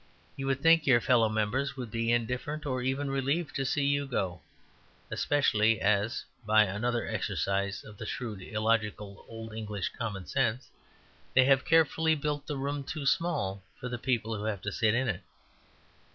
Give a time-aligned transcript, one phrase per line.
[0.35, 4.07] You would think your fellow members would be indifferent, or even relieved to see you
[4.07, 4.41] go;
[5.11, 10.71] especially as (by another exercise of the shrewd, illogical old English common sense)
[11.35, 14.95] they have carefully built the room too small for the people who have to sit
[14.95, 15.21] in it.